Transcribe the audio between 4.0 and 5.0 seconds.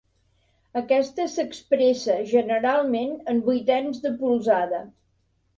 de polzada.